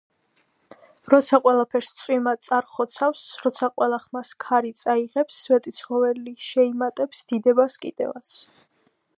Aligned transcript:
როცა 1.13 1.39
ყველაფერს 1.43 1.89
წვიმა 1.99 2.33
წარხოცავს, 2.47 3.25
როცა 3.47 3.69
ყველა 3.75 4.01
ხმას 4.07 4.33
ქარი 4.47 4.75
წაიღებს, 4.81 5.39
სვეტიცხოველი 5.49 6.37
შეიმატებს 6.51 7.25
დიდებას 7.35 7.79
კიდევაც. 7.85 8.35